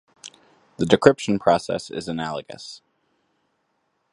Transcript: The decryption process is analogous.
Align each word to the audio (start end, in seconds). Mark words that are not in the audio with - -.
The 0.77 0.85
decryption 0.85 1.39
process 1.39 1.91
is 1.91 2.07
analogous. 2.07 2.81